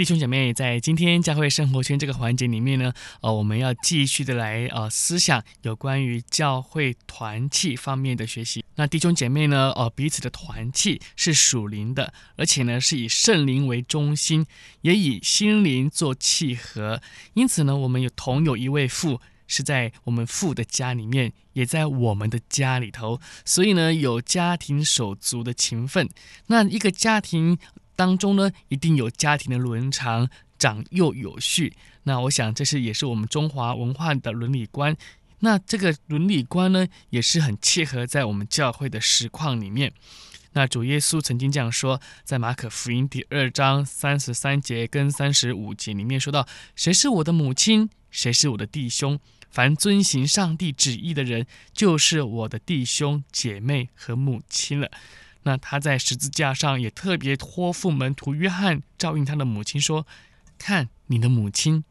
[0.00, 8.64] 弟兄姐妹，在今天教会生活圈这个环节里面呢，呃，我们要继续的来呃思想有关于教会团契方面的学习。
[8.76, 14.46] 那弟兄姐妹呢，呃，彼此的团契是属灵的，而且呢是以圣灵为中心，
[14.80, 17.02] 也以心灵做契合。
[17.34, 26.08] 因此呢，我们有同有一位父，是在我们父的家里面，也在我们的家里头，所以呢，有家庭手足的情分。
[26.46, 27.58] 那一个家庭。
[27.96, 31.74] 当中呢，一定有家庭的伦常，长幼有序。
[32.04, 34.96] 那我想，这是也是我们中华文化的伦理观。
[35.40, 39.92] 那这个伦理观呢，也是很契合在我们教会的实况里面。
[40.52, 47.88] 那主耶稣曾经这样说，在马可福音第二章三十三节跟三十五节里面说到：“谁是我的母亲？
[48.10, 49.20] 谁是我的弟兄？
[49.48, 54.90] 凡遵行上帝旨意的人，就是我的弟兄姐妹和母亲了。”
[55.42, 60.06] 那他在十字架上也特别托付门徒约翰照应他的母亲说
[60.58, 61.84] ：“看你的母亲。”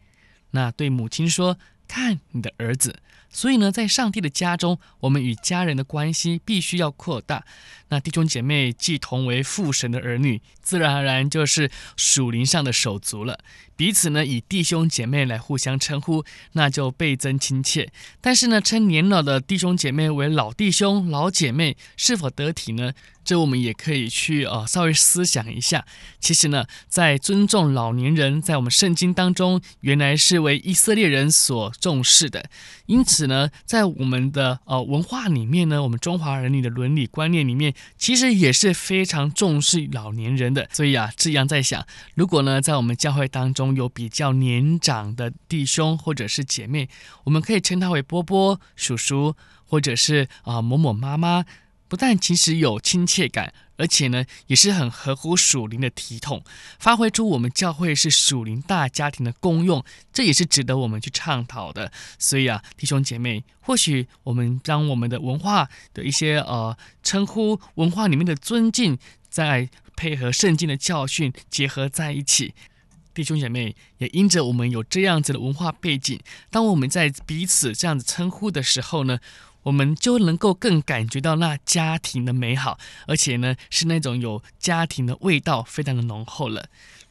[0.52, 3.00] 那对母亲说：“看你的儿子。”
[3.32, 7.46] 所以呢，在上帝的家中，我们与家人的关系必须要扩大。
[7.90, 13.40] 那弟兄姐妹既同为父神的儿女，自然而然就是属灵上的手足了。
[13.80, 17.90] 彼此呢，以弟兄姐妹来互相称呼，那就倍增亲切。
[18.20, 22.92] 但是呢，称年老的弟兄姐妹为老弟兄、老姐妹，是否得体呢？
[23.24, 25.86] 这我们也可以去呃稍微思想一下。
[26.20, 32.50] 其实呢，在尊重老年人，在我们圣经当中，原来是为以色列人所重视的。
[32.88, 40.68] 因此呢，在我们的呃文化里面呢，我们中华儿女的伦理观念里面，其实也是非常重视老年人的。
[40.74, 41.86] 所以啊，这样在想，
[42.16, 46.90] 如果呢，在我们教会当中，有比较年长的弟兄或者是姐妹，
[47.24, 49.36] 我们可以称他为波波、叔叔，
[49.66, 51.46] 或者是啊、某某妈妈。
[51.88, 56.44] 不但其实有亲切感，而且呢，也是很合乎属灵的体统，
[56.78, 61.92] 发挥出我们教会是属灵大家庭的功用，这也是值得我们去倡导的。
[62.20, 72.54] 所以啊，弟兄姐妹，或许我们将我们的文化的一些呃称呼、文化里面的尊敬，再配合圣经的教训结合在一起。
[73.14, 79.20] 弟兄姐妹，也因着我们有这样子的文化背景，当我们在彼此这样子称呼的时候呢，
[79.64, 86.68] 我们就能够更感觉到那家庭的美好，而且呢，是那种有家庭的味道，非常的浓厚了。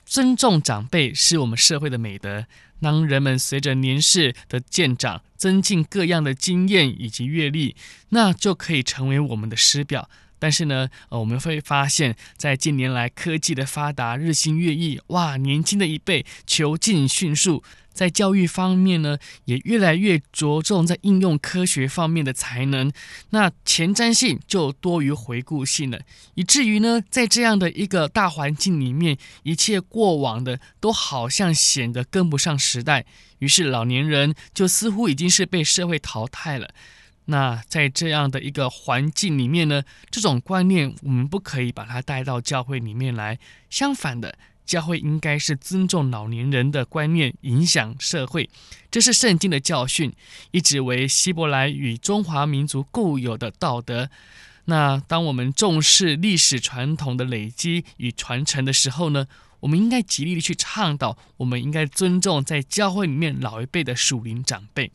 [0.06, 2.47] 尊重长辈是我们社会的美德。
[2.80, 7.75] 当人们随着年事的渐长，增进各样的经验以及阅历，
[8.10, 10.09] 那就可以成为我们的师表。
[10.38, 17.62] 但是呢，呃，我们会发现，在近年来科技的发达日新月异，哇，年轻的一辈求进迅速，
[17.93, 22.93] 在教育方面呢，也越来越着重在应用科学方面的才能，
[23.31, 25.98] 那前瞻性就多于回顾性了，
[26.34, 33.04] 以至于呢，在这样的一个大环境里面，一切过往的都好像显得跟不上时代，
[33.41, 36.71] 于是老年人就似乎已经是被社会淘汰了。
[37.31, 43.39] 那在这样的一个环境里面呢，这种观念我们不可以把它带到教会里面来。
[43.69, 48.49] 相反的，教会应该是尊重老年人的观念，影响社会。
[48.91, 50.11] 这是圣经的教训，
[50.53, 54.09] 一直为希伯来与中华民族固有的道德。
[54.65, 59.27] 那当我们重视历史传统的累积与传承的时候呢，
[59.60, 64.91] 我们应该极力的去倡导，我们应该尊重在教会里面老一辈的属灵长辈。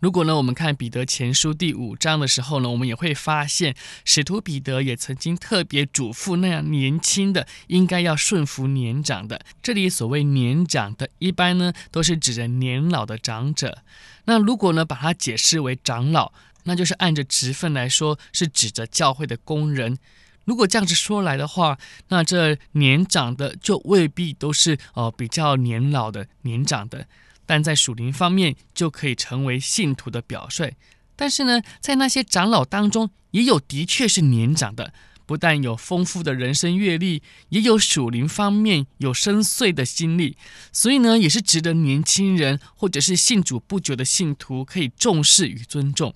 [0.00, 9.38] 如果呢，我们看彼得前书第五章的时候呢，我们也会发现，使徒彼得也曾经特别嘱咐那样年轻的应该要顺服年长的。
[9.62, 13.82] 这里所谓年长的，一般呢都是指着年老的长者。
[14.24, 16.32] 那如果呢把它解释为长老，
[16.64, 19.98] 那就是按着职分来说，是指着教会的工人。
[20.46, 27.06] 如果这样子说来的话，那这年长的就未必都是呃比较年老的年长的。
[27.50, 30.76] 但在属灵方面就可以成为信徒的表率，
[31.16, 34.92] 但是呢，在那些长老当中，也有的确是年长的，
[35.26, 40.36] 不但有丰富的人生阅历，也有属灵方面有深邃的经历，
[40.70, 46.14] 所以呢，也是值得年轻人或者是信主不久的信徒可以重视与尊重。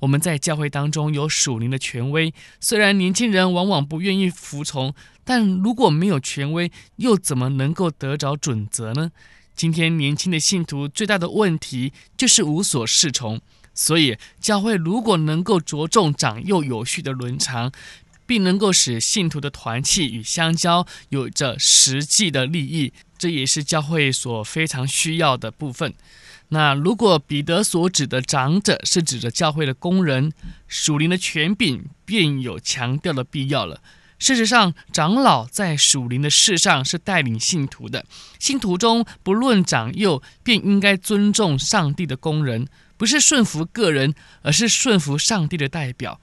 [0.00, 4.94] 我们在教会当中有属灵的权威，虽然年轻人往往不愿意服从，
[5.24, 9.12] 但如果没有权威，又怎么能够得着准则呢？
[9.54, 13.40] 今天年轻的信徒最大的问题就是无所适从，
[13.72, 17.72] 所以，教会如果能够着重长幼有序的伦常，
[18.26, 25.94] 并能够使信徒的团契与相交有着实际的利益，这也是教会所非常需要的部分。
[26.48, 30.32] 那如果彼得所指的长者是指着教会的工人，
[30.66, 33.80] 属灵的权柄便有强调的必要了。
[34.18, 38.04] 事实上，长老在属灵的事上是带领信徒的，
[38.38, 42.66] 信徒中不论长幼，便应该尊重上帝的工人。
[42.96, 46.20] 不是顺服个人，而是顺服上帝的代表。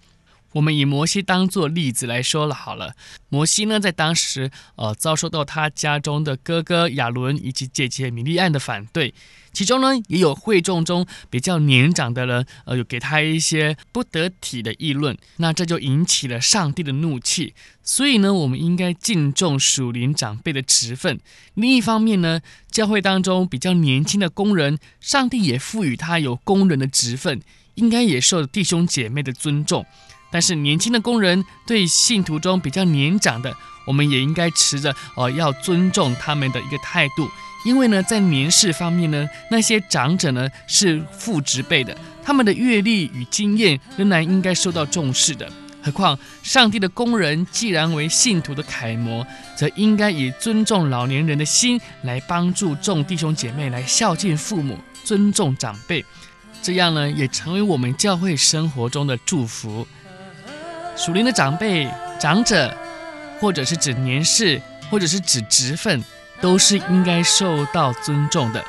[0.53, 2.95] 我们以摩西当做例子来说了好了。
[3.29, 9.13] 摩西呢，在当时呃遭受到他家中的哥哥亚伦以及姐姐米利暗的反对，
[9.53, 17.53] 其中呢也有会众中比较年长的人，呃有给他一些不得体的议论，那这就引起了上帝的怒气。
[17.83, 21.19] 所以呢，我们应该敬重属灵长辈的职分。
[21.55, 27.41] 另一方面呢，教会当中比较年轻的工人，上帝也赋予他有工人的职分，
[27.75, 29.85] 应该也受弟兄姐妹的尊重。
[30.31, 33.53] 但是年轻的工人对信徒中比较年长的，
[33.85, 37.29] 我们也应该持着哦要尊重他们的一个态度，
[37.65, 45.51] 因为呢，在年事方面呢，那些长者呢是父职辈的，他们的阅历与经验仍然应该受到重视的。
[45.83, 49.25] 何况上帝的工人既然为信徒的楷模，
[49.57, 56.05] 则应该以尊重老年人的心来帮助众弟兄姐妹来孝敬父母、尊重长辈，
[56.61, 59.87] 这样呢也成为我们教会生活中的祝福。
[60.95, 61.89] 属灵的长辈、
[62.19, 62.75] 长者，
[63.39, 66.03] 或者是指年事，或者是指职分，
[66.39, 68.63] 都是应该受到尊重的。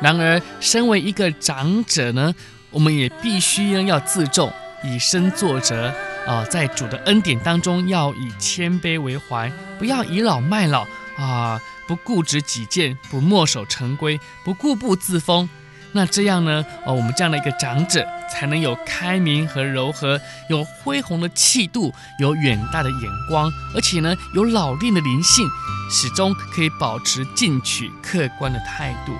[0.00, 2.34] 然而，身为一个长者呢，
[2.70, 4.52] 我们也必须要自重，
[4.84, 5.92] 以身作则
[6.26, 10.86] 啊，在主的恩典当中，要以谦卑为怀，不要倚老卖老
[11.16, 15.48] 啊，不固执己见，不墨守成规，不固步自封。
[15.92, 16.64] 那这样呢？
[16.84, 25.48] 哦，我们这样的一个长者，才能有开明和柔和，有恢宏的气度，有远大的眼光，而且呢，有老练的灵性，
[25.90, 29.12] 始终可以保持进取、客观的态度。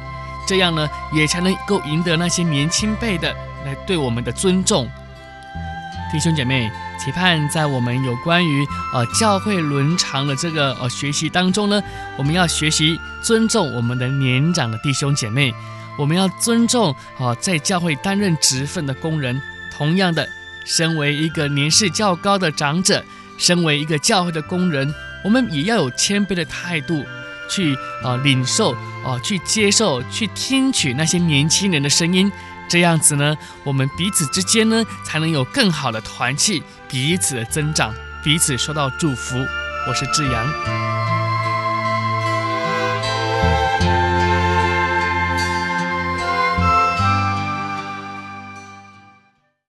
[0.47, 3.32] 这样呢，也才能够赢得那些年轻辈的
[3.65, 4.87] 来对我们的尊重。
[6.12, 6.70] 弟兄姐妹，
[7.03, 11.82] 期盼在我们有关于呃教会伦常的这个呃学习当中呢，
[12.17, 15.53] 我们要学习尊重我们的年长的弟兄姐妹。
[15.99, 19.39] 我们要尊重啊，在教会担任职分的工人。
[19.77, 20.27] 同样的，
[20.65, 23.05] 身为一个年事较高的长者，
[23.37, 27.05] 身为一个教会的工人，我们也要有谦卑的态度，
[27.50, 28.73] 去啊领受
[29.05, 32.31] 啊，去接受，去听取那些年轻人的声音。
[32.69, 33.35] 这样子呢，
[33.65, 39.39] 我们彼此之间呢，才能有更好的团契，彼此的增长，彼此受到祝福。
[39.89, 40.98] 我是志阳。